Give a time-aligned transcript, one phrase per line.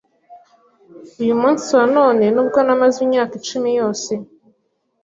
[1.21, 4.11] Uyu munsi wa none nubwo namaze imyaka icumi yose